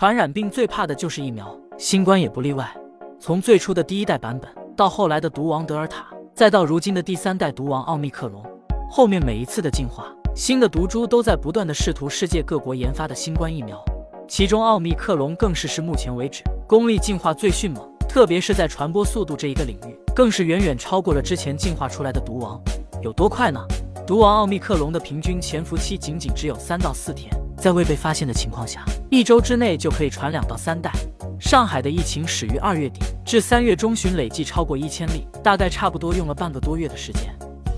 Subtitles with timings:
[0.00, 2.66] 传染病最怕的就是疫苗，新冠也不例外。
[3.18, 8.42] 从最初的第一代版本，到后来的毒王德尔塔，再到如今的第三代毒王奥密克戎，
[8.90, 13.78] 后面每一次的进化，新的毒株都在不断的试图世界各国研发的新冠疫苗。
[14.26, 22.58] 其中奥密克戎更是是目前为止功力进化最迅猛，特别是在传播速度这一个领域，更是远远超过了之前进化出来的毒王。
[23.02, 23.60] 有多快呢？
[24.06, 27.30] 毒王奥密克戎的平均潜伏期仅仅只有三到四天。
[27.60, 30.90] 在未被发现的情况下，一周之内就可以传两到三代。
[31.38, 37.24] 上海的疫情始于二月底，至三月中旬累计超过一千例，大概差不多用了半个多月的时间。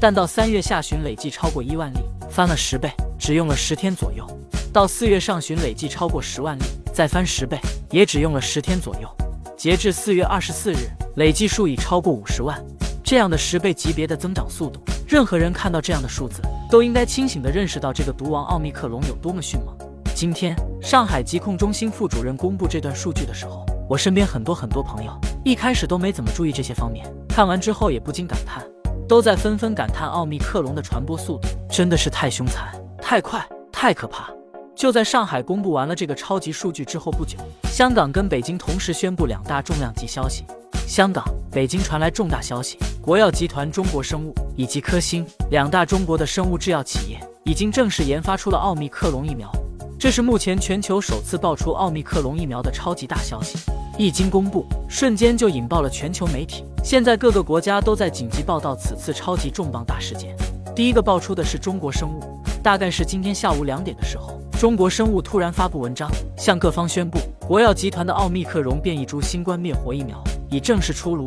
[0.00, 1.98] 但到三月下旬累计超过一万例，
[2.30, 4.24] 翻了十倍，只用了十天左右。
[4.72, 6.62] 到四月上旬累计超过十万例，
[6.94, 7.58] 再翻十倍，
[7.90, 9.08] 也只用了十天左右。
[9.56, 12.56] 截至四月二十四日，累计数已超过五十万。
[13.02, 14.80] 这样的十倍级别的增长速度，
[15.12, 16.40] 任何人看到这样的数字，
[16.70, 19.76] 都应该清醒地认识到这个毒王奥密克戎有多么迅猛。
[20.14, 25.12] 今天，上海疾控中心副主任公布这段数据的时候，我身边很多很多朋友
[25.44, 28.64] 一开始都没怎么注意这些方面，看完之后也不禁感叹，
[29.06, 34.30] 都在纷纷感叹奥密克戎的传播速度真的是太凶残、太快、太可怕。
[34.74, 40.46] 就在上海公布完了这个超级数据之后不久，香港跟北京同时宣布两大重量级消息。
[40.92, 49.50] 香港、北京传来重大消息，国药集团、中国生物以及科兴两大中国的生物制药企业已经正式研发出了奥密克戎疫苗。
[49.98, 53.56] 这是目前全球首次爆出奥密克戎疫苗的超级大消息，
[53.96, 56.62] 一经公布，瞬间就引爆了全球媒体。
[56.84, 60.36] 现在各个国家都在紧急报道此次超级重磅大事件。
[60.76, 62.20] 第一个爆出的是中国生物，
[62.62, 64.38] 大概是今天下午两点的时候。
[64.60, 67.18] 中国生物突然发布文章，向各方宣布，
[67.48, 71.26] 国药集团的奥密克戎变异株新冠灭活疫苗已正式出炉，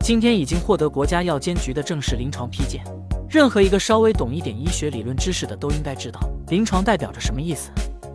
[0.00, 2.82] 今天已经获得国家药监局的正式临床批件。
[3.28, 7.70] 任何一个稍微懂一点医学理论知识的都应该知道，临床代表着什么意思？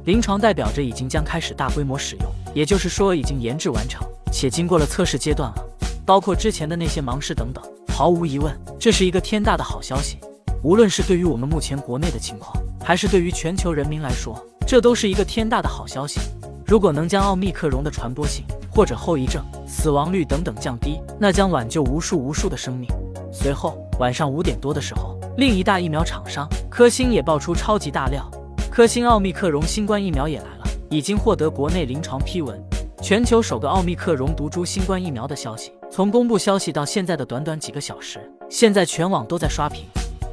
[0.05, 5.63] 临床代表着已经将开始大规模使用，也就是说已经研制完成，且经过了测试阶段了，
[6.03, 7.63] 包括之前的那些盲试等等。
[7.89, 10.17] 毫无疑问，这是一个天大的好消息，
[10.63, 12.51] 无论是对于我们目前国内的情况，
[12.83, 14.43] 还是对于全球人民来说。
[14.65, 16.19] 这都是一个天大的好消息。
[16.65, 18.43] 如果能将奥密克戎的传播性
[18.77, 22.87] 或者后遗症、死亡率等等降低，那将挽救无数无数的生命。
[23.31, 28.29] 随后晚上五点多的时候，另一大疫苗厂商科兴也爆出超级大料，
[28.69, 32.55] 科兴奥密克戎新冠疫苗也来了，已经获得国内临床批文。
[33.01, 39.85] 全球首个奥密克戎毒株新冠疫苗的消息，从公布消息到现在的短短几个小时，现在全网都在刷屏。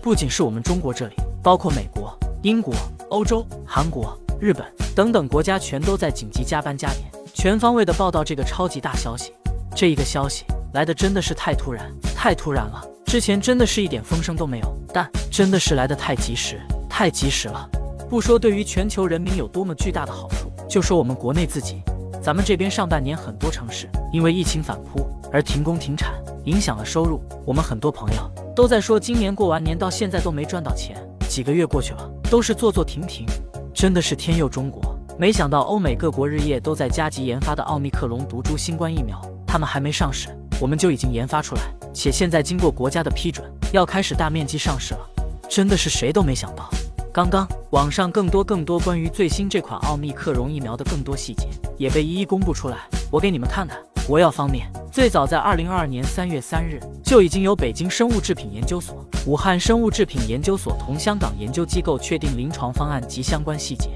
[0.02, 2.74] 不仅是我们中国这里，包括美国、英国、
[3.08, 4.14] 欧洲、韩国。
[4.38, 7.10] 日本等等国家全都在紧急加班加点，
[7.44, 9.34] 全方位的报道这个超级大消息。
[9.76, 12.82] 这一个消息来的真的是太突然，太突然了。
[13.04, 17.68] 之前真的是一点风声都没有，但真的是来的太及时，太及时了。
[18.08, 21.82] 不说对于全球人民有多么巨大的好处，就说我们国内自己，
[22.22, 26.14] 咱们这边上半年很多城市因为疫情反扑而停工停产，
[26.46, 27.20] 影响了收入。
[27.44, 30.96] 我们很多朋友都在说，今年过完年到现在都没赚到钱，
[31.28, 33.26] 几个月过去了，都是坐坐停停。
[33.74, 34.93] 真的是天佑中国！
[35.16, 40.28] 没想到欧美各国日夜都在加急研发的奥密克戎毒株新冠疫苗，他们还没上市，
[40.60, 45.00] 我们就已经研发出来，且现在经过国家的批准，要开始大面积上市了。
[45.48, 46.68] 真的是谁都没想到。
[47.12, 51.46] 刚刚网上更多更多关于最新这款奥密克戎疫苗的更多细节
[51.78, 52.78] 也被一一公布出来，
[53.12, 53.78] 我给你们看看。
[54.08, 63.90] 国药方面，最早在二零二二年三月三日就已经由北京生物制品研究所、武汉生物制品研究所同香港研究机构确定临床方案及相关细节。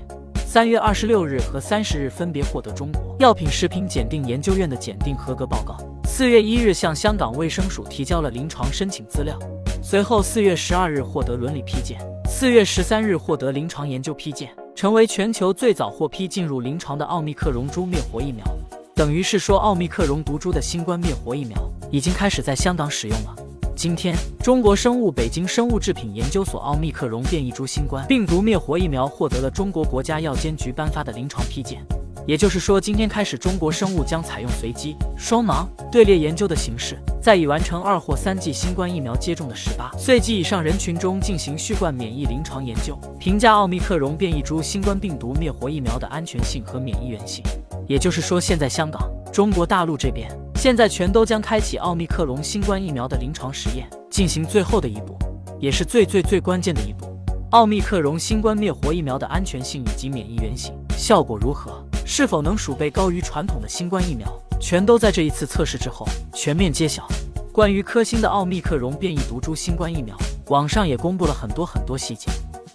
[0.51, 5.77] 三月二十六日和三十日分别获得中国药品食品检定研究院的检定合格报告。
[6.05, 9.39] 四月一日向香港卫生署提交了临床申请资料，
[9.83, 18.43] 随后四月十二日获得伦理批件，四月十三日获得临床研究批件，成为全球最早获批进入临床的奥密克戎株灭活疫苗。
[18.95, 21.59] 等于是说，奥密克戎毒株的新冠灭活疫苗
[21.91, 23.37] 已经开始在香港使用了。
[23.79, 31.81] 今天，中国生物北京生物制品研究所奥密克戎变异株新冠病毒灭活疫苗获得了中国国家药监局颁发的临床批件。
[32.27, 47.45] 也就是说，今天开始，中国生物将采用随机、双盲、队列研究的形式，在已完成二或三剂新冠疫苗接种的十八岁及以上人群中进行序贯免疫临床研究，评价奥密克戎变异株新冠病毒灭活疫苗的安全性和免疫原性。
[47.87, 50.29] 也就是说，现在香港、中国大陆这边
[50.59, 55.17] 现在全都将开启奥密克戎新冠疫苗的临床实验，进行最后的一步，
[55.61, 57.07] 也是最最最关键的一步。
[57.53, 64.27] 奥密克戎新冠灭活疫苗的安全性以及免疫原性效果如何，是否能数倍高于传统的新冠疫苗，
[64.61, 67.07] 全都在这一次测试之后全面揭晓。
[67.53, 70.17] 关于科兴的奥密克戎变异毒株新冠疫苗，
[70.49, 72.29] 网上也公布了很多很多细节。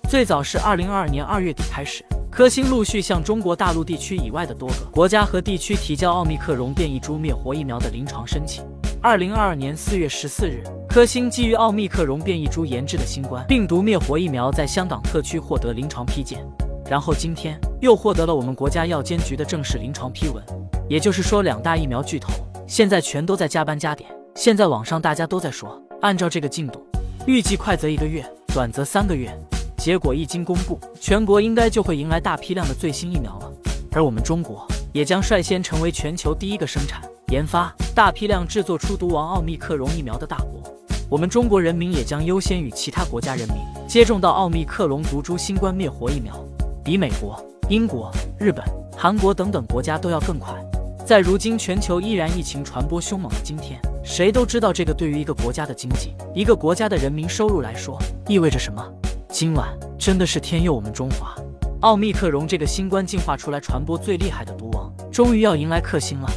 [0.07, 2.01] 最早是二零二二年二月底开始。
[2.33, 8.63] 科兴陆续向中国大陆地区以外的多个国家和地区提交奥密克戎变异株灭活疫苗的临床申请。
[9.03, 16.43] 二零二二年四月十四日，科兴基于奥密克戎变异株研制的新冠病毒灭活疫苗在香港特区获得临床批件，
[16.89, 20.43] 然后今天又获得了我们国家药监局的正式临床批文。
[20.89, 22.31] 也就是说，两大疫苗巨头
[22.65, 24.09] 现在全都在加班加点。
[24.33, 26.83] 现在网上大家都在说，按照这个进度，
[27.27, 29.29] 预计快则一个月，短则三个月。
[29.83, 33.51] 结果一经公布，全国应该就会迎来大批量的最新疫苗了，
[33.91, 37.01] 而我们中国也将率先成为全球第一个生产。
[37.33, 40.63] 研发大批量制作出毒王奥密克戎疫苗的大国，
[41.09, 46.33] 我们中国人民也将优先与其他国家人民接种到奥密克戎毒株新冠灭活疫苗，
[46.81, 47.37] 比美国、
[47.67, 48.09] 英国、
[48.39, 48.63] 日本、
[48.95, 50.55] 韩国等等国家都要更快。
[51.05, 58.81] 在如今全球依然疫情传播凶猛的今天，谁都知道这个对于一个国家的经济、一个国家的人民收入来说意味着什么。
[59.33, 61.35] 今晚真的是天佑我们中华，
[61.81, 66.29] 奥密克戎这个新冠进化出来传播最厉害的毒王，终于要迎来克星了。